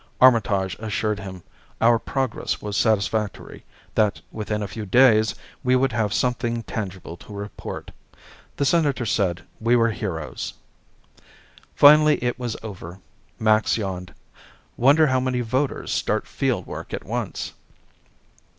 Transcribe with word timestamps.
Armitage 0.19 0.75
assured 0.79 1.19
him 1.19 1.43
our 1.79 1.99
progress 1.99 2.59
was 2.59 2.75
satisfactory, 2.75 3.63
that 3.93 4.19
within 4.31 4.63
a 4.63 4.67
few 4.67 4.83
days 4.83 5.35
we 5.63 5.75
would 5.75 5.91
have 5.91 6.11
something 6.11 6.63
tangible 6.63 7.15
to 7.17 7.31
report. 7.31 7.91
The 8.57 8.65
Senator 8.65 9.05
said 9.05 9.43
we 9.59 9.75
were 9.75 9.91
heroes. 9.91 10.55
Finally 11.75 12.15
it 12.23 12.39
was 12.39 12.57
over. 12.63 12.97
Max 13.37 13.77
yawned. 13.77 14.11
"Wonder 14.75 15.05
how 15.05 15.19
many 15.19 15.41
voters 15.41 15.91
start 15.91 16.25
field 16.25 16.65
work 16.65 16.95
at 16.95 17.03
once." 17.05 17.53